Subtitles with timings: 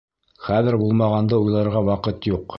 [0.45, 2.47] Хәҙер булмағанды уйларға ваҡыт юҡ.